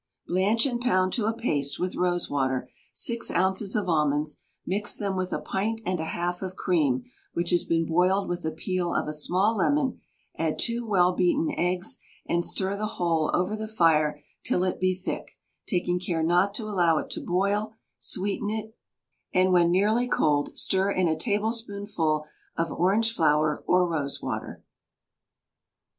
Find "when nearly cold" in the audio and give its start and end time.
19.53-20.57